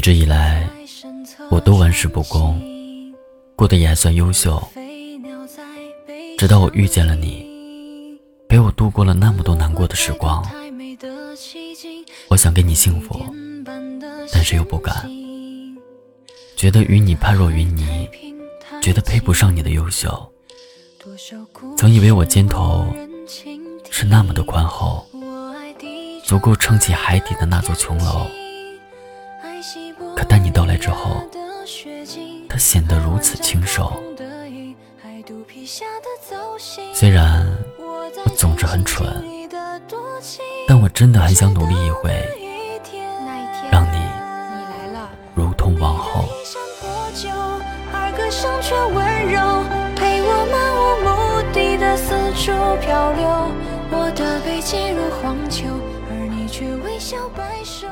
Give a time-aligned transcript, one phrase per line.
[0.00, 0.66] 一直以来，
[1.50, 2.58] 我都玩世不恭，
[3.54, 4.58] 过得也还算优秀。
[6.38, 7.46] 直到我遇见了你，
[8.48, 10.42] 陪我度过了那么多难过的时光。
[12.28, 13.20] 我想给你幸福，
[14.32, 15.06] 但是又不敢，
[16.56, 18.08] 觉得与你判若云泥，
[18.80, 20.32] 觉得配不上你的优秀。
[21.76, 22.86] 曾以为我肩头
[23.90, 25.06] 是那么的宽厚，
[26.24, 28.26] 足够撑起海底的那座琼楼。
[30.16, 31.22] 可当你到来之后，
[32.48, 34.02] 它显得如此清瘦。
[36.94, 37.46] 虽然
[37.78, 39.06] 我总是很蠢，
[40.66, 42.10] 但我真的很想努力一回，
[43.70, 43.98] 让你
[45.34, 46.24] 如同王后。
[56.08, 57.86] 而你却微笑摆首。